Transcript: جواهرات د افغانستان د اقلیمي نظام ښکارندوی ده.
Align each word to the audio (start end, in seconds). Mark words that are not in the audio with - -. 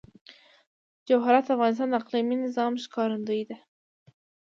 جواهرات 1.07 1.43
د 1.47 1.49
افغانستان 1.55 1.87
د 1.89 1.95
اقلیمي 2.01 2.35
نظام 2.45 2.73
ښکارندوی 2.83 3.41
ده. 3.49 3.57